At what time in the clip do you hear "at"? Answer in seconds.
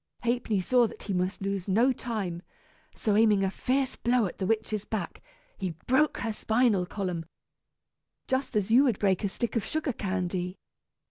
4.25-4.39